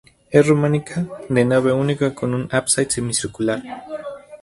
Es 0.31 0.47
románica, 0.47 1.05
de 1.29 1.45
nave 1.45 1.71
única 1.73 2.15
con 2.15 2.33
un 2.33 2.47
ábside 2.51 2.89
semicircular. 2.89 3.61